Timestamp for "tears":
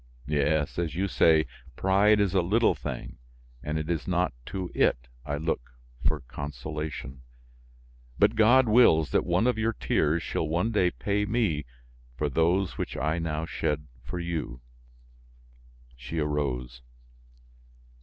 9.73-10.23